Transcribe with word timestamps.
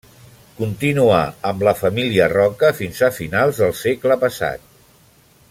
Continuà 0.59 1.19
amb 1.49 1.61
la 1.67 1.73
família 1.81 2.31
Roca 2.33 2.73
fins 2.81 3.03
a 3.09 3.11
finals 3.19 3.61
del 3.65 3.77
segle 3.83 4.19
passat. 4.25 4.67